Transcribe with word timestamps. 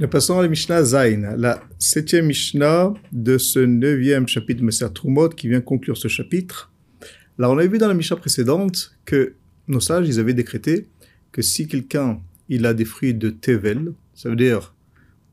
Nous 0.00 0.08
passons 0.08 0.38
à 0.38 0.42
la 0.42 0.48
Mishnah 0.48 0.82
Zain, 0.82 1.36
la 1.36 1.62
septième 1.78 2.28
Mishnah 2.28 2.94
de 3.12 3.36
ce 3.36 3.58
neuvième 3.58 4.26
chapitre 4.26 4.60
de 4.60 4.64
Messer 4.64 4.90
Trumot 4.94 5.28
qui 5.28 5.46
vient 5.46 5.60
conclure 5.60 5.98
ce 5.98 6.08
chapitre. 6.08 6.72
Alors, 7.38 7.52
on 7.52 7.58
avait 7.58 7.68
vu 7.68 7.76
dans 7.76 7.86
la 7.86 7.92
Mishnah 7.92 8.16
précédente 8.16 8.96
que 9.04 9.34
nos 9.68 9.78
sages, 9.78 10.08
ils 10.08 10.18
avaient 10.18 10.32
décrété 10.32 10.88
que 11.32 11.42
si 11.42 11.68
quelqu'un, 11.68 12.22
il 12.48 12.64
a 12.64 12.72
des 12.72 12.86
fruits 12.86 13.12
de 13.12 13.28
Tevel, 13.28 13.92
ça 14.14 14.30
veut 14.30 14.36
dire 14.36 14.74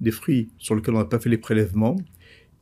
des 0.01 0.11
fruits 0.11 0.49
sur 0.57 0.75
lesquels 0.75 0.95
on 0.95 0.97
n'a 0.97 1.05
pas 1.05 1.19
fait 1.19 1.29
les 1.29 1.37
prélèvements, 1.37 1.95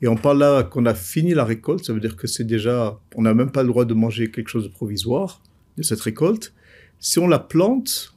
et 0.03 0.07
on 0.07 0.15
parle 0.15 0.37
là 0.37 0.61
qu'on 0.61 0.85
a 0.85 0.93
fini 0.93 1.33
la 1.33 1.43
récolte, 1.43 1.85
ça 1.85 1.93
veut 1.93 1.99
dire 1.99 2.15
que 2.15 2.27
c'est 2.27 2.43
déjà, 2.43 2.99
on 3.15 3.23
n'a 3.23 3.33
même 3.33 3.49
pas 3.49 3.63
le 3.63 3.69
droit 3.69 3.85
de 3.85 3.95
manger 3.95 4.29
quelque 4.29 4.49
chose 4.49 4.65
de 4.65 4.71
provisoire 4.71 5.41
de 5.75 5.81
cette 5.81 6.01
récolte. 6.01 6.53
Si 6.99 7.17
on 7.17 7.27
la 7.27 7.39
plante, 7.39 8.14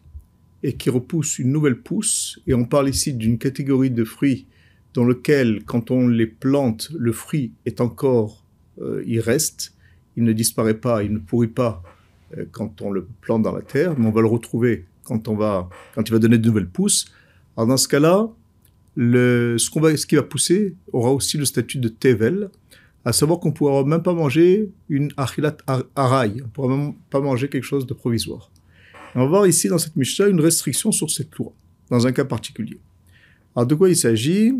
et 0.62 0.74
qui 0.74 0.90
repousse 0.90 1.38
une 1.38 1.52
nouvelle 1.52 1.80
pousse. 1.80 2.40
Et 2.46 2.54
on 2.54 2.64
parle 2.64 2.88
ici 2.88 3.14
d'une 3.14 3.38
catégorie 3.38 3.90
de 3.90 4.04
fruits 4.04 4.46
dans 4.94 5.04
lequel, 5.04 5.62
quand 5.64 5.90
on 5.90 6.08
les 6.08 6.26
plante, 6.26 6.90
le 6.98 7.12
fruit 7.12 7.52
est 7.66 7.80
encore, 7.80 8.44
euh, 8.80 9.02
il 9.06 9.20
reste, 9.20 9.74
il 10.16 10.24
ne 10.24 10.32
disparaît 10.32 10.74
pas, 10.74 11.02
il 11.02 11.12
ne 11.12 11.18
pourrit 11.18 11.48
pas 11.48 11.82
euh, 12.36 12.44
quand 12.50 12.82
on 12.82 12.90
le 12.90 13.06
plante 13.20 13.42
dans 13.42 13.54
la 13.54 13.62
terre, 13.62 13.98
mais 13.98 14.06
on 14.06 14.10
va 14.10 14.20
le 14.20 14.26
retrouver 14.26 14.86
quand 15.04 15.28
on 15.28 15.36
va, 15.36 15.68
quand 15.94 16.08
il 16.08 16.12
va 16.12 16.18
donner 16.18 16.38
de 16.38 16.46
nouvelles 16.46 16.68
pousses. 16.68 17.06
Alors 17.56 17.68
dans 17.68 17.76
ce 17.76 17.88
cas-là, 17.88 18.28
le, 18.96 19.56
ce, 19.58 19.70
qu'on 19.70 19.80
va, 19.80 19.96
ce 19.96 20.06
qui 20.06 20.16
va 20.16 20.22
pousser 20.22 20.74
aura 20.92 21.12
aussi 21.12 21.38
le 21.38 21.44
statut 21.44 21.78
de 21.78 21.88
tevel, 21.88 22.50
à 23.04 23.12
savoir 23.12 23.38
qu'on 23.38 23.48
ne 23.48 23.54
pourra 23.54 23.84
même 23.84 24.02
pas 24.02 24.12
manger 24.12 24.70
une 24.88 25.10
achilat 25.16 25.56
araï, 25.94 26.32
on 26.42 26.44
ne 26.44 26.50
pourra 26.50 26.76
même 26.76 26.94
pas 27.08 27.20
manger 27.20 27.48
quelque 27.48 27.64
chose 27.64 27.86
de 27.86 27.94
provisoire. 27.94 28.50
On 29.14 29.20
va 29.20 29.26
voir 29.26 29.46
ici 29.46 29.68
dans 29.68 29.78
cette 29.78 29.96
Mishnah 29.96 30.28
une 30.28 30.40
restriction 30.40 30.92
sur 30.92 31.10
cette 31.10 31.34
loi, 31.36 31.52
dans 31.90 32.06
un 32.06 32.12
cas 32.12 32.24
particulier. 32.24 32.78
Alors 33.56 33.66
de 33.66 33.74
quoi 33.74 33.88
il 33.88 33.96
s'agit? 33.96 34.52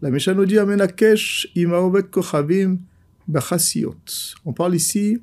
La 0.00 0.10
Mishnah 0.10 0.34
nous 0.34 0.46
dit 0.46 0.58
Amenakesh 0.58 1.48
imaobet 1.54 2.04
kochavim 2.04 2.78
bachasiot. 3.28 3.94
On 4.44 4.52
parle 4.52 4.74
ici, 4.74 5.18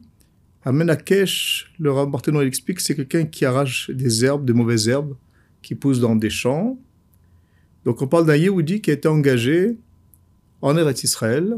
Amenakesh, 0.64 1.74
le 1.80 1.92
rapporteur 1.92 2.42
il 2.44 2.48
explique, 2.48 2.80
c'est 2.80 2.96
quelqu'un 2.96 3.26
qui 3.26 3.46
arrache 3.46 3.90
des 3.90 4.24
herbes, 4.24 4.46
des 4.46 4.54
mauvaises 4.54 4.88
herbes, 4.88 5.16
qui 5.62 5.76
poussent 5.76 6.00
dans 6.00 6.16
des 6.16 6.30
champs. 6.30 6.78
Donc 7.84 8.02
on 8.02 8.08
parle 8.08 8.28
d'un 8.28 8.36
Yehudi 8.36 8.82
qui 8.82 8.92
a 8.92 8.94
été 8.94 9.08
engagé 9.08 9.78
en 10.62 10.78
Eretz 10.78 11.04
Israël 11.04 11.56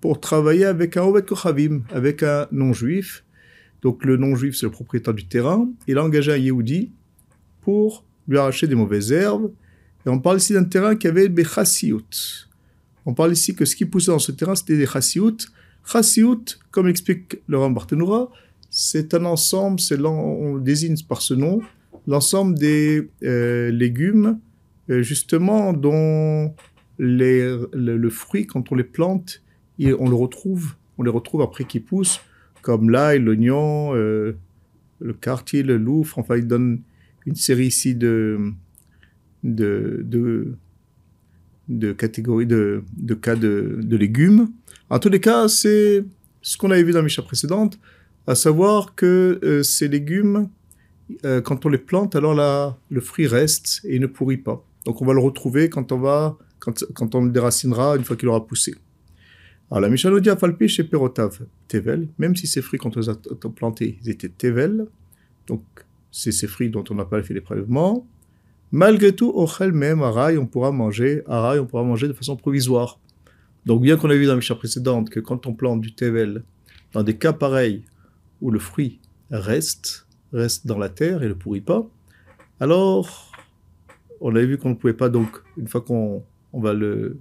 pour 0.00 0.20
travailler 0.20 0.66
avec 0.66 0.96
un 0.96 1.02
Obed 1.02 1.24
Kochavim, 1.24 1.82
avec 1.90 2.22
un 2.22 2.46
non-juif, 2.52 3.24
donc 3.86 4.04
le 4.04 4.16
non-juif, 4.16 4.56
c'est 4.56 4.66
le 4.66 4.72
propriétaire 4.72 5.14
du 5.14 5.28
terrain. 5.28 5.68
Il 5.86 5.96
a 5.96 6.02
engagé 6.02 6.32
un 6.32 6.36
Yehudi 6.36 6.90
pour 7.60 8.02
lui 8.26 8.36
arracher 8.36 8.66
des 8.66 8.74
mauvaises 8.74 9.12
herbes. 9.12 9.52
Et 10.04 10.08
on 10.08 10.18
parle 10.18 10.38
ici 10.38 10.52
d'un 10.54 10.64
terrain 10.64 10.96
qui 10.96 11.06
avait 11.06 11.28
des 11.28 11.44
chassiout. 11.44 12.02
On 13.04 13.14
parle 13.14 13.32
ici 13.32 13.54
que 13.54 13.64
ce 13.64 13.76
qui 13.76 13.84
poussait 13.84 14.10
dans 14.10 14.18
ce 14.18 14.32
terrain, 14.32 14.56
c'était 14.56 14.76
des 14.76 14.86
chassiout. 14.86 15.36
Chassiout, 15.84 16.42
comme 16.72 16.88
explique 16.88 17.38
Laurent 17.46 17.70
Barthénoura, 17.70 18.28
c'est 18.70 19.14
un 19.14 19.24
ensemble, 19.24 19.78
c'est 19.78 20.00
on 20.04 20.58
désigne 20.58 20.96
par 21.08 21.22
ce 21.22 21.34
nom, 21.34 21.62
l'ensemble 22.08 22.58
des 22.58 23.08
euh, 23.22 23.70
légumes, 23.70 24.40
euh, 24.90 25.02
justement, 25.02 25.72
dont 25.72 26.52
les, 26.98 27.56
le, 27.72 28.10
fruit, 28.10 28.48
quand 28.48 28.72
on 28.72 28.74
les 28.74 28.82
plante, 28.82 29.42
on 29.78 30.08
le 30.08 30.16
retrouve, 30.16 30.74
on 30.98 31.04
les 31.04 31.10
retrouve 31.10 31.42
après 31.42 31.62
qu'ils 31.62 31.84
poussent 31.84 32.20
comme 32.66 32.90
l'ail, 32.90 33.20
l'oignon, 33.20 33.94
euh, 33.94 34.32
le 34.98 35.12
quartier, 35.12 35.62
le 35.62 35.76
loufre. 35.76 36.18
Enfin, 36.18 36.36
il 36.36 36.48
donne 36.48 36.80
une 37.24 37.36
série 37.36 37.66
ici 37.66 37.94
de, 37.94 38.40
de, 39.44 40.04
de, 41.68 41.92
catégories, 41.92 42.46
de, 42.46 42.82
de 42.96 43.14
cas 43.14 43.36
de, 43.36 43.96
légumes. 43.96 44.48
En 44.90 44.98
tous 44.98 45.10
les 45.10 45.20
cas, 45.20 45.46
c'est 45.46 46.04
ce 46.42 46.56
qu'on 46.56 46.72
avait 46.72 46.82
vu 46.82 46.90
dans 46.90 46.98
la 46.98 47.04
Misha 47.04 47.22
précédente, 47.22 47.78
à 48.26 48.34
savoir 48.34 48.96
que 48.96 49.38
euh, 49.44 49.62
ces 49.62 49.86
légumes, 49.86 50.48
euh, 51.24 51.40
quand 51.40 51.66
on 51.66 51.68
les 51.68 51.78
plante, 51.78 52.16
alors 52.16 52.34
là, 52.34 52.76
le 52.90 53.00
fruit 53.00 53.28
reste 53.28 53.80
et 53.84 54.00
ne 54.00 54.08
pourrit 54.08 54.38
pas. 54.38 54.60
Donc 54.86 55.00
on 55.00 55.04
va 55.04 55.12
le 55.12 55.20
retrouver 55.20 55.70
quand 55.70 55.92
on 55.92 55.98
va, 55.98 56.36
quand, 56.58 56.82
quand 56.94 57.14
on 57.14 57.26
le 57.26 57.30
déracinera 57.30 57.94
une 57.94 58.02
fois 58.02 58.16
qu'il 58.16 58.26
aura 58.26 58.44
poussé. 58.44 58.74
Alors 59.68 59.90
dit 59.90 60.30
Falpi 60.38 60.68
chez 60.68 60.84
Perotav 60.84 61.40
Tevel, 61.66 62.06
même 62.18 62.36
si 62.36 62.46
ces 62.46 62.62
fruits, 62.62 62.78
quand 62.78 62.96
on 62.96 63.00
les 63.00 63.08
a 63.08 63.16
plantés, 63.54 63.98
ils 64.00 64.10
étaient 64.10 64.28
Tevel, 64.28 64.86
donc 65.48 65.62
c'est 66.12 66.30
ces 66.30 66.46
fruits 66.46 66.70
dont 66.70 66.84
on 66.88 66.94
n'a 66.94 67.04
pas 67.04 67.20
fait 67.22 67.34
les 67.34 67.40
prélèvements, 67.40 68.06
malgré 68.70 69.12
tout, 69.12 69.32
Ochel 69.34 69.72
même 69.72 70.02
Araï, 70.02 70.38
on 70.38 70.46
pourra 70.46 70.70
manger, 70.70 71.22
Araï, 71.26 71.58
on 71.58 71.66
pourra 71.66 71.82
manger 71.82 72.06
de 72.06 72.12
façon 72.12 72.36
provisoire. 72.36 73.00
Donc 73.64 73.82
bien 73.82 73.96
qu'on 73.96 74.08
ait 74.10 74.16
vu 74.16 74.26
dans 74.26 74.32
la 74.32 74.36
Mishnah 74.36 74.54
précédente 74.54 75.10
que 75.10 75.18
quand 75.18 75.46
on 75.46 75.54
plante 75.54 75.80
du 75.80 75.92
Tevel, 75.92 76.44
dans 76.92 77.02
des 77.02 77.16
cas 77.16 77.32
pareils 77.32 77.82
où 78.40 78.52
le 78.52 78.60
fruit 78.60 79.00
reste, 79.32 80.06
reste 80.32 80.64
dans 80.68 80.78
la 80.78 80.90
terre 80.90 81.24
et 81.24 81.28
ne 81.28 81.34
pourrit 81.34 81.60
pas, 81.60 81.84
alors 82.60 83.32
on 84.20 84.34
avait 84.36 84.46
vu 84.46 84.58
qu'on 84.58 84.70
ne 84.70 84.74
pouvait 84.74 84.94
pas 84.94 85.08
donc, 85.08 85.42
une 85.56 85.66
fois 85.66 85.80
qu'on 85.80 86.22
on 86.52 86.60
va 86.60 86.72
le, 86.72 87.18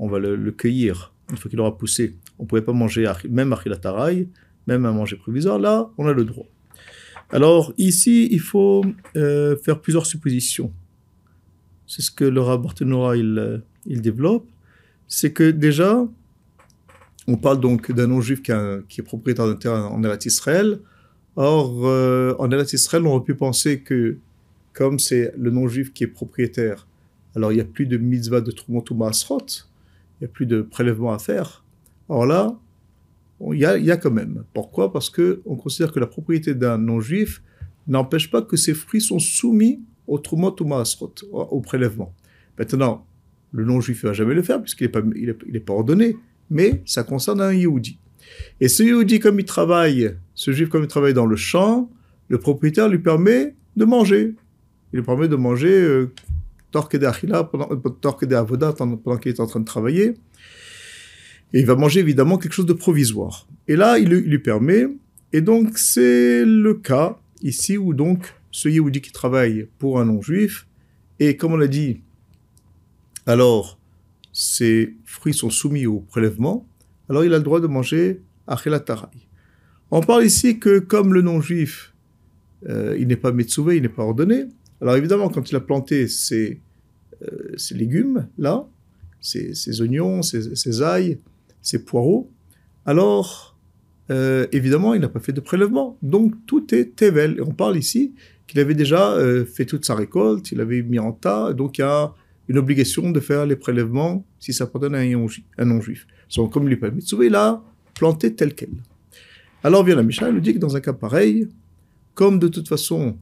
on 0.00 0.08
va 0.08 0.18
le 0.18 0.50
cueillir, 0.50 1.13
une 1.30 1.36
fois 1.36 1.50
qu'il 1.50 1.60
aura 1.60 1.76
poussé, 1.76 2.16
on 2.38 2.44
ne 2.44 2.48
pouvait 2.48 2.62
pas 2.62 2.72
manger 2.72 3.10
même 3.28 3.52
achilataraï, 3.52 4.28
même 4.66 4.84
à 4.86 4.92
manger 4.92 5.16
provisoire, 5.16 5.58
là, 5.58 5.90
on 5.98 6.06
a 6.06 6.12
le 6.12 6.24
droit. 6.24 6.46
Alors 7.30 7.72
ici, 7.78 8.28
il 8.30 8.40
faut 8.40 8.84
euh, 9.16 9.56
faire 9.56 9.80
plusieurs 9.80 10.06
suppositions. 10.06 10.72
C'est 11.86 12.02
ce 12.02 12.10
que 12.10 12.24
le 12.24 12.40
Barthénora 12.40 13.16
il, 13.16 13.38
euh, 13.38 13.58
il 13.86 14.00
développe. 14.00 14.46
C'est 15.08 15.32
que 15.32 15.50
déjà, 15.50 16.06
on 17.26 17.36
parle 17.36 17.60
donc 17.60 17.92
d'un 17.92 18.06
non-juif 18.06 18.42
qui, 18.42 18.52
est 18.52 19.02
propriétaire 19.02 19.46
d'un 19.46 19.56
terrain 19.56 19.86
en 19.86 20.02
Eretz 20.02 20.26
Israël. 20.26 20.80
Or, 21.36 21.86
euh, 21.86 22.34
en 22.38 22.50
Eretz 22.50 22.72
Israël, 22.72 23.04
on 23.06 23.10
aurait 23.10 23.24
pu 23.24 23.34
penser 23.34 23.80
que, 23.80 24.18
comme 24.72 24.98
c'est 24.98 25.32
le 25.36 25.50
non-juif 25.50 25.92
qui 25.92 26.04
est 26.04 26.08
propriétaire, 26.08 26.86
alors 27.34 27.52
il 27.52 27.56
n'y 27.56 27.60
a 27.60 27.64
plus 27.64 27.86
de 27.86 27.96
mitzvah 27.96 28.40
de 28.40 28.50
Trumot 28.50 28.84
ou 28.90 28.94
il 28.94 29.66
plus 30.26 30.46
de 30.46 30.62
prélèvement 30.62 31.12
à 31.12 31.18
faire. 31.18 31.64
Alors 32.08 32.26
là, 32.26 32.58
il 33.52 33.58
y 33.58 33.90
a, 33.90 33.96
quand 33.96 34.10
même. 34.10 34.44
Pourquoi? 34.54 34.92
Parce 34.92 35.10
qu'on 35.10 35.56
considère 35.56 35.92
que 35.92 36.00
la 36.00 36.06
propriété 36.06 36.54
d'un 36.54 36.78
non-juif 36.78 37.42
n'empêche 37.86 38.30
pas 38.30 38.42
que 38.42 38.56
ses 38.56 38.74
fruits 38.74 39.00
sont 39.00 39.18
soumis 39.18 39.82
au 40.06 40.18
trumot 40.18 40.54
ou 40.60 40.64
maasrot, 40.64 41.14
au 41.32 41.60
prélèvement. 41.60 42.14
Maintenant, 42.58 43.06
le 43.52 43.64
non-juif 43.64 44.04
ne 44.04 44.08
va 44.08 44.12
jamais 44.12 44.34
le 44.34 44.42
faire 44.42 44.60
puisqu'il 44.60 44.84
n'est 44.84 44.90
pas, 44.90 45.02
il 45.14 45.64
pas 45.64 45.72
ordonné, 45.72 46.16
mais 46.50 46.82
ça 46.86 47.02
concerne 47.02 47.40
un 47.40 47.52
Yehudi. 47.52 47.98
Et 48.60 48.68
ce 48.68 48.82
Yehudi, 48.82 49.18
comme 49.18 49.38
il 49.40 49.44
travaille, 49.44 50.16
ce 50.34 50.52
juif, 50.52 50.68
comme 50.68 50.82
il 50.82 50.88
travaille 50.88 51.14
dans 51.14 51.26
le 51.26 51.36
champ, 51.36 51.90
le 52.28 52.38
propriétaire 52.38 52.88
lui 52.88 52.98
permet 52.98 53.54
de 53.76 53.84
manger. 53.84 54.34
Il 54.92 54.98
lui 54.98 55.02
permet 55.02 55.28
de 55.28 55.36
manger 55.36 55.72
euh, 55.72 56.12
torque 56.74 56.98
pendant, 56.98 58.36
avoda, 58.36 58.72
pendant 58.72 59.16
qu'il 59.16 59.30
est 59.30 59.38
en 59.38 59.46
train 59.46 59.60
de 59.60 59.64
travailler. 59.64 60.14
Et 61.52 61.60
il 61.60 61.66
va 61.66 61.76
manger 61.76 62.00
évidemment 62.00 62.36
quelque 62.36 62.52
chose 62.52 62.66
de 62.66 62.72
provisoire. 62.72 63.46
Et 63.68 63.76
là, 63.76 64.00
il, 64.00 64.08
lui 64.08 64.40
permet. 64.40 64.88
Et 65.32 65.40
donc, 65.40 65.78
c'est 65.78 66.44
le 66.44 66.74
cas 66.74 67.16
ici 67.42 67.78
où 67.78 67.94
donc 67.94 68.34
ce 68.50 68.68
Yehudi 68.68 69.00
qui 69.00 69.12
travaille 69.12 69.68
pour 69.78 70.00
un 70.00 70.06
non-juif, 70.06 70.66
et 71.20 71.36
comme 71.36 71.52
on 71.52 71.56
l'a 71.56 71.68
dit, 71.68 72.00
alors 73.26 73.78
ses 74.32 74.96
fruits 75.04 75.34
sont 75.34 75.50
soumis 75.50 75.86
au 75.86 76.00
prélèvement, 76.00 76.66
alors 77.08 77.24
il 77.24 77.32
a 77.34 77.38
le 77.38 77.44
droit 77.44 77.60
de 77.60 77.68
manger 77.68 78.20
Achelatarai. 78.48 79.28
On 79.92 80.00
parle 80.00 80.24
ici 80.24 80.58
que 80.58 80.80
comme 80.80 81.14
le 81.14 81.22
non-juif, 81.22 81.94
euh, 82.68 82.96
il 82.98 83.06
n'est 83.06 83.16
pas 83.16 83.32
Metsouvé, 83.32 83.76
il 83.76 83.82
n'est 83.82 83.88
pas 83.88 84.02
ordonné, 84.02 84.46
alors 84.80 84.96
évidemment, 84.96 85.28
quand 85.28 85.50
il 85.50 85.56
a 85.56 85.60
planté 85.60 86.08
ses, 86.08 86.60
euh, 87.54 87.76
légumes, 87.76 88.28
là, 88.38 88.66
ses, 89.20 89.80
oignons, 89.80 90.22
ses, 90.22 90.82
ails, 90.82 91.18
ses 91.62 91.84
poireaux, 91.84 92.30
alors 92.84 93.56
euh, 94.10 94.46
évidemment, 94.52 94.94
il 94.94 95.00
n'a 95.00 95.08
pas 95.08 95.20
fait 95.20 95.32
de 95.32 95.40
prélèvement. 95.40 95.96
Donc 96.02 96.34
tout 96.46 96.74
est 96.74 96.94
Tevel. 96.96 97.40
On 97.40 97.52
parle 97.52 97.78
ici 97.78 98.14
qu'il 98.46 98.60
avait 98.60 98.74
déjà 98.74 99.12
euh, 99.12 99.44
fait 99.44 99.64
toute 99.64 99.84
sa 99.84 99.94
récolte, 99.94 100.52
il 100.52 100.60
avait 100.60 100.82
mis 100.82 100.98
en 100.98 101.12
tas, 101.12 101.52
donc 101.54 101.78
il 101.78 101.80
y 101.80 101.84
a 101.84 102.12
une 102.48 102.58
obligation 102.58 103.10
de 103.10 103.20
faire 103.20 103.46
les 103.46 103.56
prélèvements 103.56 104.26
si 104.38 104.52
ça 104.52 104.66
pardonne 104.66 104.94
à 104.94 104.98
un 104.98 105.64
non-juif. 105.64 106.06
Donc 106.36 106.52
comme 106.52 106.76
pas 106.76 106.90
Mitsuvé, 106.90 107.26
il 107.26 107.34
a 107.34 107.62
planté 107.94 108.34
tel 108.34 108.54
quel. 108.54 108.68
Alors 109.62 109.82
vient 109.82 109.96
la 109.96 110.02
Mishnah, 110.02 110.28
elle 110.28 110.34
nous 110.34 110.40
dit 110.40 110.52
que 110.52 110.58
dans 110.58 110.76
un 110.76 110.80
cas 110.80 110.92
pareil, 110.92 111.48
comme 112.14 112.38
de 112.38 112.48
toute 112.48 112.68
façon 112.68 113.16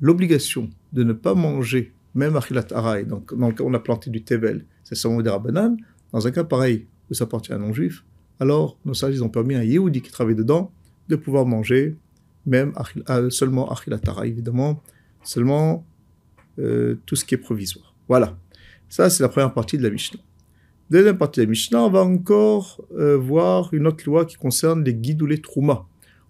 l'obligation 0.00 0.70
de 0.92 1.02
ne 1.02 1.12
pas 1.12 1.34
manger, 1.34 1.92
même 2.14 2.36
achilat 2.36 2.66
araï, 2.70 3.04
donc 3.04 3.34
dans 3.34 3.48
le 3.48 3.54
cas 3.54 3.64
où 3.64 3.68
on 3.68 3.74
a 3.74 3.78
planté 3.78 4.10
du 4.10 4.22
tevel, 4.22 4.64
c'est 4.84 4.94
seulement 4.94 5.22
des 5.22 5.30
rabananes, 5.30 5.76
dans 6.12 6.26
un 6.26 6.30
cas 6.30 6.44
pareil 6.44 6.86
où 7.10 7.14
ça 7.14 7.24
appartient 7.24 7.52
à 7.52 7.56
un 7.56 7.58
non-juif, 7.58 8.04
alors 8.40 8.78
nos 8.84 8.94
sages 8.94 9.20
ont 9.20 9.28
permis 9.28 9.54
à 9.54 9.60
un 9.60 9.64
Yehudi 9.64 10.00
qui 10.02 10.10
travaille 10.10 10.34
dedans 10.34 10.72
de 11.08 11.16
pouvoir 11.16 11.46
manger 11.46 11.96
même 12.46 12.72
euh, 13.10 13.30
seulement 13.30 13.70
achilat 13.70 14.00
araï, 14.06 14.30
évidemment, 14.30 14.82
seulement 15.22 15.84
euh, 16.58 16.96
tout 17.06 17.16
ce 17.16 17.24
qui 17.24 17.34
est 17.34 17.38
provisoire. 17.38 17.94
Voilà. 18.08 18.38
Ça, 18.88 19.10
c'est 19.10 19.22
la 19.22 19.28
première 19.28 19.52
partie 19.52 19.76
de 19.76 19.82
la 19.82 19.90
Mishnah. 19.90 20.20
Deuxième 20.90 21.18
partie 21.18 21.40
de 21.40 21.44
la 21.44 21.50
Mishnah, 21.50 21.84
on 21.84 21.90
va 21.90 22.02
encore 22.02 22.82
euh, 22.96 23.18
voir 23.18 23.72
une 23.74 23.86
autre 23.86 24.02
loi 24.06 24.24
qui 24.24 24.36
concerne 24.36 24.82
les 24.82 24.94
guides 24.94 25.20
ou. 25.20 25.28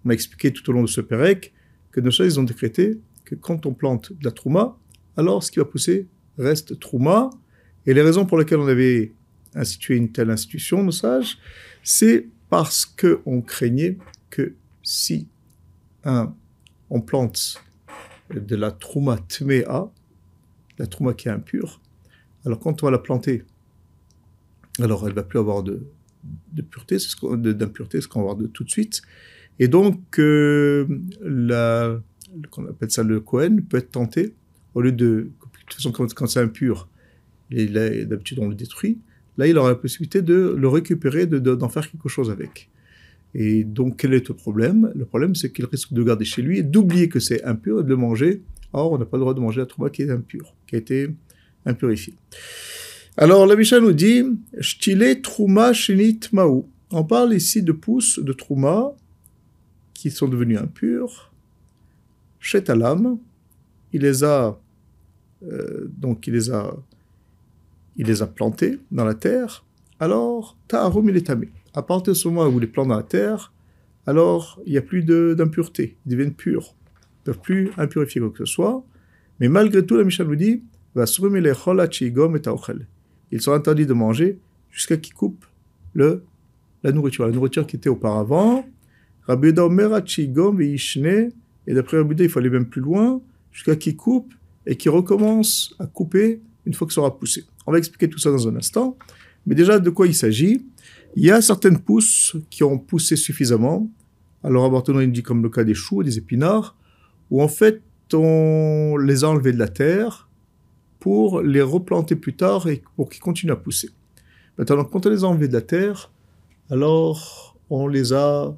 On 0.03 0.07
m'a 0.07 0.13
expliqué 0.13 0.51
tout 0.51 0.69
au 0.69 0.73
long 0.73 0.81
de 0.81 0.87
ce 0.87 0.99
pérec 0.99 1.53
que 1.91 2.01
nos 2.01 2.11
ils 2.11 2.39
ont 2.39 2.43
décrété 2.43 2.99
que 3.23 3.35
quand 3.35 3.65
on 3.65 3.73
plante 3.73 4.11
de 4.11 4.25
la 4.25 4.31
trouma, 4.31 4.77
alors 5.17 5.43
ce 5.43 5.51
qui 5.51 5.59
va 5.59 5.65
pousser 5.65 6.07
reste 6.37 6.79
trouma. 6.79 7.29
Et 7.85 7.93
les 7.93 8.01
raisons 8.01 8.25
pour 8.25 8.37
lesquelles 8.37 8.59
on 8.59 8.67
avait 8.67 9.13
institué 9.55 9.95
une 9.95 10.11
telle 10.11 10.29
institution, 10.29 10.83
nos 10.83 10.91
sages, 10.91 11.37
c'est 11.83 12.27
parce 12.49 12.85
qu'on 12.85 13.41
craignait 13.41 13.97
que 14.29 14.55
si 14.83 15.27
un, 16.03 16.33
on 16.89 17.01
plante 17.01 17.63
de 18.33 18.55
la 18.55 18.71
trouma 18.71 19.17
tmea, 19.17 19.91
la 20.77 20.87
trouma 20.87 21.13
qui 21.13 21.27
est 21.27 21.31
impure, 21.31 21.81
alors 22.45 22.59
quand 22.59 22.83
on 22.83 22.87
va 22.87 22.91
la 22.91 22.99
planter 22.99 23.43
alors 24.81 25.07
elle 25.07 25.13
va 25.13 25.23
plus 25.23 25.39
avoir 25.39 25.63
de, 25.63 25.81
pureté, 26.69 26.97
d'impureté, 27.53 28.01
ce 28.01 28.07
qu'on 28.07 28.19
va 28.19 28.25
voir 28.25 28.35
de 28.35 28.47
tout 28.47 28.63
de 28.63 28.69
suite. 28.69 29.01
Et 29.59 29.67
donc, 29.67 30.19
euh, 30.19 30.87
la, 31.21 31.99
qu'on 32.49 32.65
appelle 32.67 32.91
ça 32.91 33.03
le 33.03 33.19
Cohen, 33.19 33.57
peut 33.67 33.77
être 33.77 33.91
tenté, 33.91 34.35
au 34.75 34.81
lieu 34.81 34.91
de, 34.91 35.05
de 35.05 35.31
toute 35.67 35.73
façon, 35.73 35.91
quand, 35.91 36.27
c'est 36.27 36.39
impur, 36.39 36.87
d'habitude 37.49 38.39
on 38.39 38.47
le 38.47 38.55
détruit, 38.55 38.99
là 39.37 39.47
il 39.47 39.57
aura 39.57 39.69
la 39.69 39.75
possibilité 39.75 40.21
de 40.21 40.55
le 40.57 40.67
récupérer, 40.67 41.25
d'en 41.27 41.69
faire 41.69 41.89
quelque 41.89 42.09
chose 42.09 42.29
avec. 42.29 42.69
Et 43.35 43.63
donc, 43.63 43.97
quel 43.97 44.13
est 44.13 44.27
le 44.27 44.33
problème? 44.33 44.91
Le 44.95 45.05
problème, 45.05 45.35
c'est 45.35 45.51
qu'il 45.51 45.65
risque 45.65 45.93
de 45.93 46.01
garder 46.03 46.25
chez 46.25 46.41
lui 46.41 46.59
et 46.59 46.63
d'oublier 46.63 47.09
que 47.09 47.19
c'est 47.19 47.43
impur 47.43 47.81
et 47.81 47.83
de 47.83 47.89
le 47.89 47.95
manger. 47.95 48.41
Or, 48.73 48.91
on 48.91 48.97
n'a 48.97 49.05
pas 49.05 49.17
le 49.17 49.21
droit 49.21 49.33
de 49.35 49.39
manger 49.39 49.59
la 49.59 49.65
trouma 49.67 49.89
qui 49.89 50.01
est 50.01 50.09
impure, 50.09 50.55
qui 50.65 50.75
a 50.75 50.79
été 50.79 51.09
impurifiée. 51.65 52.15
Alors, 53.17 53.45
la 53.45 53.55
nous 53.79 53.91
dit 53.93 54.23
Trouma 55.21 55.73
Maou. 56.31 56.69
On 56.91 57.03
parle 57.03 57.33
ici 57.35 57.61
de 57.61 57.71
pousses 57.71 58.17
de 58.19 58.33
Trouma 58.33 58.93
qui 59.93 60.09
sont 60.09 60.27
devenues 60.27 60.57
impures. 60.57 61.31
Chez 62.39 62.63
Talam, 62.63 63.19
il 63.93 64.01
les 64.01 64.23
a 64.23 64.59
euh, 65.43 65.89
donc 65.97 66.27
il 66.27 66.33
les 66.33 66.51
a 66.51 66.75
il 67.95 68.07
les 68.07 68.21
a 68.21 68.27
plantées 68.27 68.79
dans 68.91 69.05
la 69.05 69.13
terre. 69.13 69.65
Alors, 69.99 70.57
Ta'arum 70.67 71.09
il 71.09 71.17
est 71.17 71.27
tamé. 71.27 71.49
À 71.73 71.81
partir 71.81 72.13
de 72.13 72.17
ce 72.17 72.27
moment 72.29 72.47
où 72.47 72.53
il 72.53 72.61
les 72.61 72.67
plante 72.67 72.87
dans 72.87 72.95
la 72.95 73.03
terre, 73.03 73.51
alors 74.07 74.61
il 74.65 74.71
n'y 74.71 74.77
a 74.77 74.81
plus 74.81 75.03
d'impureté. 75.03 75.97
Ils 76.05 76.11
deviennent 76.11 76.33
purs. 76.33 76.73
Ils 76.73 77.29
ne 77.29 77.33
peuvent 77.33 77.41
plus 77.41 77.71
impurifier 77.77 78.21
quoi 78.21 78.29
que 78.29 78.37
ce 78.37 78.45
soit. 78.45 78.83
Mais 79.39 79.49
malgré 79.49 79.85
tout, 79.85 79.97
la 79.97 80.05
Mishnah 80.05 80.25
nous 80.25 80.35
dit 80.35 80.63
ils 83.31 83.41
sont 83.41 83.53
interdits 83.53 83.85
de 83.85 83.93
manger 83.93 84.39
jusqu'à 84.71 84.97
qu'ils 84.97 85.13
coupent 85.13 85.45
le, 85.93 86.23
la 86.83 86.91
nourriture. 86.91 87.27
La 87.27 87.31
nourriture 87.31 87.67
qui 87.67 87.75
était 87.75 87.89
auparavant. 87.89 88.65
Rabbi 89.27 89.49
et 89.49 89.53
d'après 91.73 91.97
Rabbi 91.97 92.15
il 92.17 92.29
faut 92.29 92.39
aller 92.39 92.49
même 92.49 92.65
plus 92.65 92.81
loin, 92.81 93.21
jusqu'à 93.51 93.75
qu'ils 93.75 93.95
coupent 93.95 94.33
et 94.65 94.75
qu'ils 94.75 94.91
recommencent 94.91 95.75
à 95.79 95.85
couper 95.85 96.41
une 96.65 96.73
fois 96.73 96.87
que 96.87 96.93
ça 96.93 97.01
aura 97.01 97.17
poussé. 97.17 97.45
On 97.65 97.71
va 97.71 97.77
expliquer 97.77 98.09
tout 98.09 98.19
ça 98.19 98.31
dans 98.31 98.47
un 98.47 98.55
instant. 98.55 98.97
Mais 99.45 99.55
déjà, 99.55 99.79
de 99.79 99.89
quoi 99.89 100.07
il 100.07 100.15
s'agit? 100.15 100.65
Il 101.15 101.23
y 101.23 101.31
a 101.31 101.41
certaines 101.41 101.79
pousses 101.79 102.35
qui 102.49 102.63
ont 102.63 102.77
poussé 102.77 103.15
suffisamment. 103.15 103.89
Alors, 104.43 104.83
il 105.01 105.11
dit 105.11 105.23
comme 105.23 105.41
le 105.41 105.49
cas 105.49 105.63
des 105.63 105.73
choux, 105.73 106.03
des 106.03 106.17
épinards, 106.17 106.77
où 107.31 107.41
en 107.41 107.47
fait, 107.47 107.81
on 108.13 108.97
les 108.97 109.23
a 109.23 109.29
enlevés 109.29 109.51
de 109.51 109.59
la 109.59 109.67
terre, 109.67 110.29
pour 110.99 111.41
les 111.41 111.61
replanter 111.61 112.15
plus 112.15 112.35
tard 112.35 112.67
et 112.67 112.83
pour 112.95 113.09
qu'ils 113.09 113.21
continuent 113.21 113.53
à 113.53 113.55
pousser. 113.55 113.89
Maintenant, 114.57 114.83
quand 114.83 115.05
on 115.05 115.09
les 115.09 115.23
a 115.23 115.27
enlevés 115.27 115.47
de 115.47 115.53
la 115.53 115.61
terre, 115.61 116.11
alors 116.69 117.57
on 117.69 117.87
les 117.87 118.13
a 118.13 118.55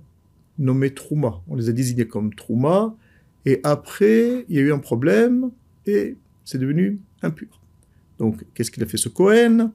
nommés 0.58 0.94
Trouma. 0.94 1.42
On 1.48 1.56
les 1.56 1.70
a 1.70 1.72
désignés 1.72 2.08
comme 2.08 2.34
Trouma. 2.34 2.96
Et 3.46 3.60
après, 3.64 4.46
il 4.48 4.56
y 4.56 4.60
a 4.60 4.62
eu 4.62 4.72
un 4.72 4.80
problème 4.80 5.52
et 5.86 6.18
c'est 6.46 6.58
devenu 6.58 7.02
impur. 7.22 7.62
Donc, 8.20 8.46
qu'est-ce 8.54 8.72
qu'il 8.72 8.84
a 8.84 8.86
fait 8.86 8.98
ce 8.98 9.10
Cohen? 9.10 9.72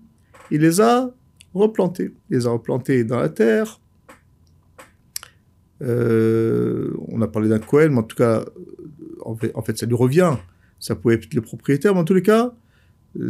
Il 0.50 0.60
les 0.60 0.80
a 0.80 1.12
replantés. 1.52 2.14
Il 2.30 2.36
les 2.36 2.46
a 2.46 2.50
replantés 2.50 3.02
dans 3.04 3.18
la 3.18 3.28
terre. 3.28 3.80
Euh, 5.82 6.92
on 7.08 7.20
a 7.22 7.28
parlé 7.28 7.48
d'un 7.48 7.58
Cohen, 7.58 7.90
mais 7.90 7.98
en 7.98 8.02
tout 8.02 8.16
cas, 8.16 8.44
en 9.24 9.62
fait, 9.62 9.76
ça 9.76 9.86
lui 9.86 9.96
revient 9.96 10.36
ça 10.78 10.94
pouvait 10.94 11.14
être 11.14 11.32
le 11.34 11.40
propriétaire, 11.40 11.94
mais 11.94 12.00
en 12.00 12.04
tous 12.04 12.14
les 12.14 12.22
cas, 12.22 12.54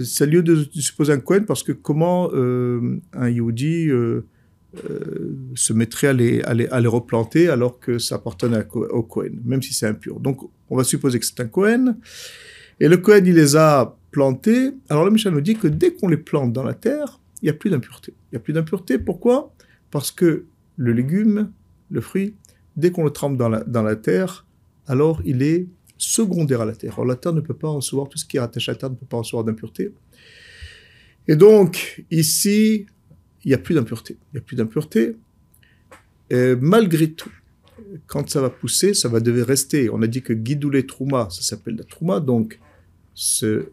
c'est 0.03 0.27
lieu 0.27 0.43
de, 0.43 0.67
supposer 0.75 1.13
un 1.13 1.21
Cohen 1.21 1.45
parce 1.47 1.63
que 1.63 1.73
comment 1.73 2.31
euh, 2.33 3.01
un 3.13 3.29
Yehudi 3.29 3.89
euh, 3.89 3.95
euh, 3.95 4.27
se 5.55 5.73
mettrait 5.73 6.09
à 6.09 6.13
les, 6.13 6.43
à, 6.43 6.55
les, 6.55 6.89
replanter 6.89 7.49
alors 7.49 7.79
que 7.79 7.99
ça 7.99 8.17
appartenait 8.17 8.65
au 8.73 9.03
Cohen, 9.03 9.31
même 9.45 9.63
si 9.63 9.75
c'est 9.75 9.87
impur. 9.87 10.21
Donc 10.21 10.41
on 10.71 10.77
va 10.77 10.85
supposer 10.85 11.19
que 11.19 11.27
c'est 11.27 11.41
un 11.41 11.47
Cohen. 11.47 11.97
Et 12.81 12.89
le 12.89 12.97
Cohen, 12.99 13.23
il 13.25 13.35
les 13.35 13.57
a 13.57 13.97
plantés. 14.11 14.73
Alors 14.89 15.05
le 15.05 15.11
Michel 15.11 15.33
nous 15.33 15.41
dit 15.41 15.57
que 15.57 15.69
dès 15.69 15.93
qu'on 15.93 16.09
les 16.09 16.17
plante 16.17 16.53
dans 16.53 16.65
la 16.65 16.75
terre, 16.75 17.21
il 17.43 17.47
n'y 17.47 17.51
a 17.51 17.55
plus 17.55 17.71
d'impureté. 17.71 18.13
Il 18.17 18.35
n'y 18.35 18.37
a 18.37 18.41
plus 18.41 18.53
d'impureté. 18.53 18.99
Pourquoi? 18.99 19.55
Parce 19.91 20.11
que 20.11 20.47
le 20.77 20.93
légume, 20.93 21.51
le 21.91 22.01
fruit, 22.01 22.35
dès 22.77 22.91
qu'on 22.91 23.05
le 23.05 23.11
trempe 23.11 23.37
dans 23.37 23.49
la, 23.49 23.65
dans 23.65 23.83
la 23.83 23.97
terre, 23.97 24.47
alors 24.87 25.23
il 25.25 25.43
est 25.43 25.67
secondaire 25.99 26.61
à 26.61 26.67
la 26.67 26.75
terre. 26.75 26.95
Alors 26.95 27.07
la 27.07 27.17
terre 27.17 27.33
ne 27.33 27.41
peut 27.41 27.55
pas 27.55 27.69
recevoir, 27.69 28.09
tout 28.09 28.19
ce 28.19 28.25
qui 28.25 28.37
est 28.37 28.41
rattaché 28.41 28.71
à 28.71 28.75
la 28.75 28.79
terre 28.79 28.91
ne 28.91 28.97
peut 28.97 29.07
pas 29.07 29.19
recevoir 29.19 29.45
d'impureté. 29.45 29.93
Et 31.29 31.37
donc, 31.37 32.05
ici, 32.11 32.87
il 33.47 33.49
n'y 33.49 33.55
a 33.55 33.59
plus 33.59 33.75
d'impureté. 33.75 34.19
Il 34.33 34.37
n'y 34.37 34.39
a 34.41 34.43
plus 34.43 34.57
d'impureté. 34.57 35.17
Malgré 36.61 37.13
tout, 37.13 37.31
quand 38.07 38.29
ça 38.29 38.41
va 38.41 38.51
pousser, 38.51 38.95
ça 38.95 39.09
va 39.09 39.21
devoir 39.21 39.47
rester. 39.47 39.91
On 39.91 40.03
a 40.03 40.07
dit 40.07 40.23
que 40.23 40.33
guidoulé 40.33 40.87
trouma, 40.87 41.29
ça 41.31 41.43
s'appelle 41.43 41.77
la 41.77 41.85
trouma, 41.85 42.21
donc 42.21 42.59
ce, 43.15 43.69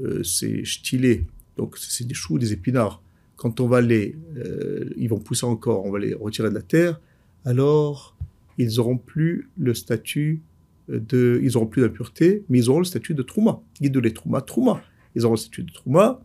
euh, 0.00 0.22
c'est 0.22 0.64
ch'tilé, 0.64 1.26
donc 1.56 1.76
c'est 1.78 2.06
des 2.06 2.14
choux, 2.14 2.38
des 2.38 2.52
épinards. 2.52 3.02
Quand 3.36 3.60
on 3.60 3.68
va 3.68 3.80
les, 3.80 4.16
euh, 4.36 4.90
ils 4.96 5.08
vont 5.08 5.18
pousser 5.18 5.46
encore, 5.46 5.84
on 5.86 5.90
va 5.90 5.98
les 5.98 6.14
retirer 6.14 6.50
de 6.50 6.54
la 6.54 6.62
terre, 6.62 7.00
alors 7.44 8.16
ils 8.58 8.76
n'auront 8.76 8.98
plus 8.98 9.48
le 9.56 9.72
statut 9.72 10.42
de, 10.88 11.40
ils 11.42 11.52
n'auront 11.52 11.66
plus 11.66 11.82
d'impureté, 11.82 12.44
mais 12.48 12.58
ils 12.58 12.68
auront 12.68 12.80
le 12.80 12.84
statut 12.84 13.14
de 13.14 13.22
trouma. 13.22 13.62
Les 13.80 14.12
trouma, 14.12 14.40
trouma. 14.42 14.82
Ils 15.14 15.24
auront 15.24 15.34
le 15.34 15.38
statut 15.38 15.62
de 15.62 15.72
trouma. 15.72 16.20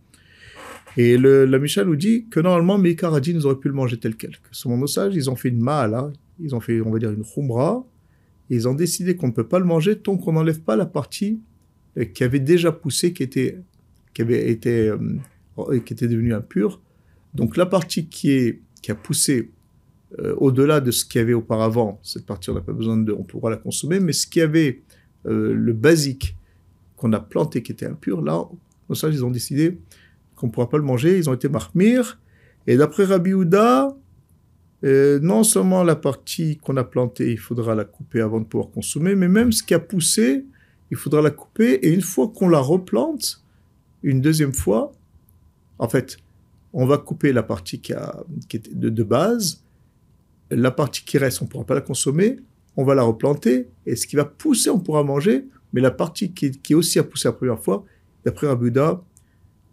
Et 0.97 1.17
la 1.17 1.59
Misha 1.59 1.83
nous 1.83 1.95
dit 1.95 2.25
que 2.29 2.39
normalement, 2.39 2.77
Meikaradji, 2.77 3.31
ils 3.31 3.45
auraient 3.45 3.59
pu 3.59 3.67
le 3.67 3.73
manger 3.73 3.97
tel 3.97 4.15
quel. 4.15 4.31
Que 4.31 4.49
sur 4.51 4.69
mon 4.69 4.81
osage, 4.81 5.13
ils 5.15 5.29
ont 5.29 5.35
fait 5.35 5.49
une 5.49 5.61
ma'ala, 5.61 6.11
ils 6.39 6.55
ont 6.55 6.61
fait, 6.61 6.79
on 6.81 6.91
va 6.91 6.99
dire, 6.99 7.11
une 7.11 7.23
khumra, 7.23 7.85
et 8.49 8.55
ils 8.55 8.67
ont 8.67 8.73
décidé 8.73 9.15
qu'on 9.15 9.27
ne 9.27 9.33
peut 9.33 9.47
pas 9.47 9.59
le 9.59 9.65
manger 9.65 9.97
tant 9.97 10.17
qu'on 10.17 10.33
n'enlève 10.33 10.61
pas 10.61 10.75
la 10.75 10.85
partie 10.85 11.39
euh, 11.97 12.05
qui 12.05 12.23
avait 12.23 12.39
déjà 12.39 12.71
poussé, 12.71 13.13
qui 13.13 13.23
était, 13.23 13.59
qui 14.13 14.21
avait 14.21 14.49
été, 14.49 14.89
euh, 14.89 15.79
qui 15.79 15.93
était 15.93 16.07
devenue 16.07 16.33
impure. 16.33 16.81
Donc 17.33 17.57
la 17.57 17.65
partie 17.65 18.07
qui, 18.07 18.31
est, 18.31 18.61
qui 18.81 18.91
a 18.91 18.95
poussé 18.95 19.51
euh, 20.19 20.35
au-delà 20.37 20.79
de 20.79 20.91
ce 20.91 21.03
qu'il 21.03 21.19
y 21.19 21.21
avait 21.21 21.33
auparavant, 21.33 21.99
cette 22.03 22.25
partie, 22.25 22.49
on 22.51 22.53
n'a 22.53 22.61
pas 22.61 22.73
besoin 22.73 22.97
de, 22.97 23.11
on 23.11 23.23
pourra 23.23 23.49
la 23.49 23.57
consommer, 23.57 23.99
mais 23.99 24.13
ce 24.13 24.27
qu'il 24.27 24.39
y 24.41 24.43
avait, 24.43 24.81
le 25.27 25.73
basique 25.73 26.37
qu'on 26.95 27.11
a 27.11 27.19
planté 27.19 27.63
qui 27.63 27.71
était 27.71 27.87
impur, 27.87 28.21
là, 28.21 28.47
nos 28.87 28.93
sages, 28.93 29.15
ils 29.15 29.25
ont 29.25 29.31
décidé 29.31 29.79
qu'on 30.35 30.47
ne 30.47 30.51
pourra 30.51 30.69
pas 30.69 30.77
le 30.77 30.83
manger, 30.83 31.17
ils 31.17 31.29
ont 31.29 31.33
été 31.33 31.49
marmir. 31.49 32.19
Et 32.67 32.77
d'après 32.77 33.05
Rabbi 33.05 33.33
Houda, 33.33 33.95
euh, 34.83 35.19
non 35.21 35.43
seulement 35.43 35.83
la 35.83 35.95
partie 35.95 36.57
qu'on 36.57 36.77
a 36.77 36.83
plantée, 36.83 37.31
il 37.31 37.39
faudra 37.39 37.75
la 37.75 37.85
couper 37.85 38.21
avant 38.21 38.39
de 38.39 38.45
pouvoir 38.45 38.69
consommer, 38.69 39.15
mais 39.15 39.27
même 39.27 39.51
ce 39.51 39.63
qui 39.63 39.73
a 39.73 39.79
poussé, 39.79 40.45
il 40.91 40.97
faudra 40.97 41.21
la 41.21 41.31
couper. 41.31 41.73
Et 41.85 41.93
une 41.93 42.01
fois 42.01 42.27
qu'on 42.27 42.49
la 42.49 42.59
replante, 42.59 43.43
une 44.03 44.21
deuxième 44.21 44.53
fois, 44.53 44.91
en 45.79 45.89
fait, 45.89 46.17
on 46.73 46.85
va 46.85 46.97
couper 46.97 47.33
la 47.33 47.43
partie 47.43 47.79
qui, 47.79 47.93
a, 47.93 48.23
qui 48.49 48.57
est 48.57 48.75
de 48.75 49.03
base, 49.03 49.63
la 50.51 50.71
partie 50.71 51.03
qui 51.03 51.17
reste, 51.17 51.41
on 51.41 51.45
ne 51.45 51.49
pourra 51.49 51.65
pas 51.65 51.75
la 51.75 51.81
consommer, 51.81 52.37
on 52.77 52.83
va 52.83 52.93
la 52.93 53.03
replanter, 53.03 53.69
et 53.85 53.95
ce 53.95 54.05
qui 54.05 54.15
va 54.15 54.25
pousser, 54.25 54.69
on 54.69 54.79
pourra 54.79 55.03
manger, 55.03 55.45
mais 55.73 55.81
la 55.81 55.91
partie 55.91 56.33
qui, 56.33 56.51
qui 56.51 56.75
aussi 56.75 56.99
a 56.99 57.03
poussé 57.03 57.27
la 57.27 57.33
première 57.33 57.59
fois, 57.59 57.85
d'après 58.23 58.47
Rabuda, 58.47 59.01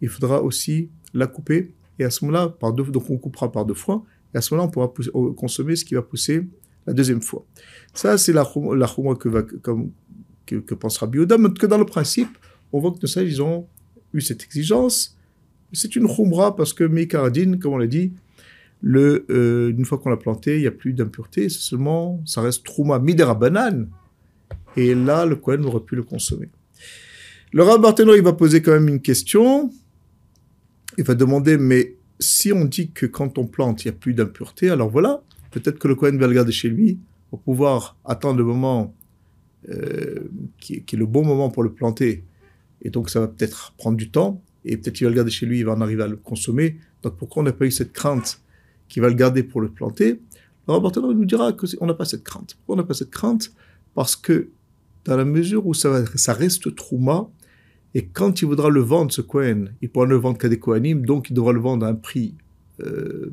il 0.03 0.09
faudra 0.09 0.43
aussi 0.43 0.89
la 1.13 1.27
couper, 1.27 1.73
et 1.97 2.03
à 2.03 2.09
ce 2.09 2.25
moment-là, 2.25 2.49
par 2.49 2.73
deux, 2.73 2.83
donc 2.83 3.09
on 3.09 3.17
coupera 3.17 3.51
par 3.51 3.65
deux 3.65 3.73
fois, 3.73 4.03
et 4.33 4.37
à 4.37 4.41
ce 4.41 4.53
moment-là, 4.53 4.67
on 4.67 4.71
pourra 4.71 4.93
euh, 5.15 5.33
consommer 5.33 5.75
ce 5.75 5.85
qui 5.85 5.95
va 5.95 6.01
pousser 6.01 6.45
la 6.85 6.93
deuxième 6.93 7.21
fois. 7.21 7.45
Ça, 7.93 8.17
c'est 8.17 8.33
la, 8.33 8.43
la 8.75 8.87
que, 9.15 9.29
va, 9.29 9.43
comme, 9.43 9.91
que, 10.45 10.73
pensera 10.73 11.07
Biouda, 11.07 11.37
mais 11.37 11.53
que 11.53 11.65
dans 11.65 11.77
le 11.77 11.85
principe, 11.85 12.37
on 12.73 12.79
voit 12.79 12.91
que 12.91 12.97
nos 13.01 13.07
sages, 13.07 13.29
ils 13.29 13.41
ont 13.41 13.67
eu 14.13 14.19
cette 14.19 14.43
exigence. 14.43 15.17
C'est 15.71 15.95
une 15.95 16.07
khumra 16.07 16.55
parce 16.55 16.73
que 16.73 16.83
Mekaradine, 16.83 17.57
comme 17.59 17.73
on 17.73 17.77
l'a 17.77 17.87
dit, 17.87 18.13
le, 18.81 19.25
euh, 19.29 19.69
une 19.69 19.85
fois 19.85 19.99
qu'on 19.99 20.09
l'a 20.09 20.17
planté, 20.17 20.57
il 20.57 20.61
n'y 20.61 20.67
a 20.67 20.71
plus 20.71 20.91
d'impureté, 20.91 21.47
c'est 21.47 21.61
seulement, 21.61 22.21
ça 22.25 22.41
reste 22.41 22.65
trouma 22.65 22.99
midera 22.99 23.35
banane. 23.35 23.87
Et 24.75 24.93
là, 24.93 25.25
le 25.25 25.37
Kohen 25.37 25.63
aurait 25.65 25.85
pu 25.85 25.95
le 25.95 26.03
consommer. 26.03 26.49
Le 27.53 27.63
Barthénor, 27.79 28.15
il 28.15 28.23
va 28.23 28.33
poser 28.33 28.61
quand 28.61 28.71
même 28.71 28.89
une 28.89 28.99
question. 28.99 29.71
Il 30.97 31.03
va 31.03 31.15
demander, 31.15 31.57
mais 31.57 31.95
si 32.19 32.53
on 32.53 32.65
dit 32.65 32.91
que 32.91 33.05
quand 33.05 33.37
on 33.37 33.45
plante, 33.47 33.83
il 33.83 33.87
n'y 33.87 33.95
a 33.95 33.97
plus 33.97 34.13
d'impureté, 34.13 34.69
alors 34.69 34.89
voilà, 34.89 35.23
peut-être 35.51 35.79
que 35.79 35.87
le 35.87 35.95
Cohen 35.95 36.17
va 36.17 36.27
le 36.27 36.33
garder 36.33 36.51
chez 36.51 36.69
lui 36.69 36.99
pour 37.29 37.41
pouvoir 37.41 37.97
attendre 38.05 38.37
le 38.37 38.43
moment 38.43 38.93
euh, 39.69 40.29
qui, 40.59 40.75
est 40.75 40.93
le 40.93 41.05
bon 41.05 41.25
moment 41.25 41.49
pour 41.49 41.63
le 41.63 41.71
planter. 41.71 42.25
Et 42.81 42.89
donc, 42.89 43.09
ça 43.09 43.19
va 43.19 43.27
peut-être 43.27 43.73
prendre 43.77 43.97
du 43.97 44.11
temps. 44.11 44.41
Et 44.65 44.77
peut-être 44.77 44.95
qu'il 44.95 45.05
va 45.05 45.09
le 45.09 45.15
garder 45.15 45.31
chez 45.31 45.45
lui, 45.45 45.59
il 45.59 45.65
va 45.65 45.73
en 45.73 45.81
arriver 45.81 46.03
à 46.03 46.07
le 46.07 46.17
consommer. 46.17 46.77
Donc, 47.01 47.17
pourquoi 47.17 47.41
on 47.41 47.45
n'a 47.45 47.53
pas 47.53 47.65
eu 47.65 47.71
cette 47.71 47.93
crainte 47.93 48.41
qu'il 48.87 49.01
va 49.01 49.09
le 49.09 49.15
garder 49.15 49.41
pour 49.41 49.61
le 49.61 49.69
planter? 49.69 50.19
Le 50.67 50.73
rapporteur 50.73 51.03
nous 51.03 51.25
dira 51.25 51.53
qu'on 51.53 51.85
n'a 51.85 51.93
pas 51.93 52.05
cette 52.05 52.23
crainte. 52.23 52.55
Pourquoi 52.55 52.75
on 52.75 52.77
n'a 52.77 52.87
pas 52.87 52.93
cette 52.93 53.09
crainte? 53.09 53.51
Parce 53.95 54.15
que 54.15 54.49
dans 55.05 55.17
la 55.17 55.25
mesure 55.25 55.65
où 55.65 55.73
ça, 55.73 55.89
va, 55.89 56.05
ça 56.15 56.33
reste 56.33 56.75
trouma, 56.75 57.29
et 57.95 58.05
quand 58.05 58.41
il 58.41 58.45
voudra 58.45 58.69
le 58.69 58.81
vendre, 58.81 59.11
ce 59.11 59.21
Kohen, 59.21 59.73
il 59.81 59.89
pourra 59.89 60.05
le 60.05 60.15
vendre 60.15 60.37
qu'à 60.37 60.49
des 60.49 60.59
Kohanim, 60.59 61.05
donc 61.05 61.29
il 61.29 61.33
devra 61.33 61.53
le 61.53 61.59
vendre 61.59 61.85
à 61.85 61.89
un 61.89 61.95
prix 61.95 62.33
euh, 62.81 63.31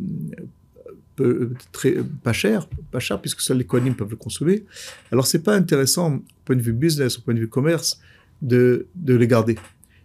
pas 2.23 2.33
cher, 2.33 2.69
pas 2.91 2.99
cher, 2.99 3.21
puisque 3.21 3.41
seuls 3.41 3.59
les 3.59 3.65
Kohanim 3.65 3.95
peuvent 3.95 4.11
le 4.11 4.17
consommer. 4.17 4.65
Alors 5.13 5.27
c'est 5.27 5.43
pas 5.43 5.55
intéressant, 5.55 6.17
au 6.17 6.23
point 6.45 6.57
de 6.57 6.63
vue 6.63 6.73
business, 6.73 7.19
au 7.19 7.23
point 7.23 7.35
de 7.35 7.41
vue 7.41 7.49
commerce, 7.49 8.01
de, 8.43 8.87
de 8.95 9.15
les 9.15 9.27
garder. 9.27 9.57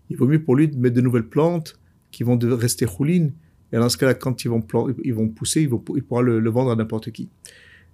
Il 0.09 0.17
vaut 0.17 0.27
mieux 0.27 0.41
pour 0.41 0.55
lui 0.55 0.67
de 0.67 0.77
mettre 0.77 0.95
de 0.95 1.01
nouvelles 1.01 1.27
plantes 1.27 1.77
qui 2.11 2.23
vont 2.23 2.37
rester 2.41 2.85
roulines, 2.85 3.31
et 3.71 3.77
dans 3.77 3.89
ce 3.89 3.97
cas-là, 3.97 4.13
quand 4.13 4.45
ils 4.45 4.49
vont, 4.49 4.65
ils 5.03 5.13
vont 5.13 5.27
pousser, 5.27 5.61
il, 5.63 5.69
il 5.95 6.03
pourra 6.03 6.21
le, 6.21 6.49
vendre 6.49 6.71
à 6.71 6.75
n'importe 6.75 7.11
qui. 7.11 7.29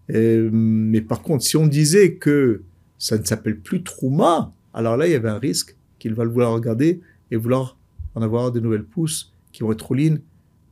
mais 0.10 1.02
par 1.02 1.22
contre, 1.22 1.44
si 1.44 1.58
on 1.58 1.68
disait 1.68 2.16
que 2.16 2.62
ça 2.98 3.18
ne 3.18 3.24
s'appelle 3.24 3.60
plus 3.60 3.82
Trouma, 3.82 4.54
alors 4.74 4.98
là, 4.98 5.08
il 5.08 5.12
y 5.12 5.16
avait 5.16 5.30
un 5.30 5.40
risque 5.40 5.76
qu'il 6.02 6.16
va 6.16 6.24
le 6.24 6.32
vouloir 6.32 6.52
regarder 6.52 7.00
et 7.30 7.36
vouloir 7.36 7.78
en 8.16 8.24
avoir 8.24 8.52
de 8.52 8.60
nouvelles 8.60 8.84
pousses 8.84 9.32
qui 9.52 9.62
vont 9.62 9.72
être 9.72 9.86
roulines. 9.86 10.20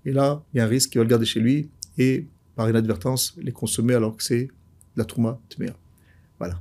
Et 0.04 0.12
là, 0.12 0.44
il 0.54 0.58
y 0.58 0.60
a 0.60 0.66
un 0.66 0.68
risque 0.68 0.90
qu'il 0.90 1.00
va 1.00 1.04
le 1.04 1.10
garder 1.10 1.26
chez 1.26 1.40
lui 1.40 1.70
et, 2.00 2.26
par 2.56 2.68
inadvertance, 2.68 3.36
les 3.38 3.52
consommer 3.52 3.94
alors 3.94 4.18
que 4.18 4.24
c'est 4.24 4.50
la 4.96 5.06
Trouma 5.06 5.40
Tmea. 5.50 5.76
Voilà. 6.40 6.60